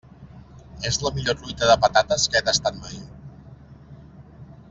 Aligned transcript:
És 0.91 0.97
la 1.07 1.11
millor 1.17 1.37
truita 1.41 1.67
de 1.73 1.75
patates 1.83 2.25
que 2.35 2.41
he 2.41 2.45
tastat 2.49 2.81
mai. 2.87 2.99